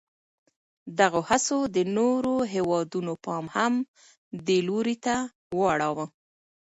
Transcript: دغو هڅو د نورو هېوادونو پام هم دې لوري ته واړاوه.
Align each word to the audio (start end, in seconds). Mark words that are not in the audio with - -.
دغو 0.99 1.21
هڅو 1.29 1.59
د 1.75 1.77
نورو 1.97 2.33
هېوادونو 2.53 3.13
پام 3.25 3.45
هم 3.55 3.73
دې 4.45 4.57
لوري 4.67 4.95
ته 5.05 5.15
واړاوه. 5.59 6.05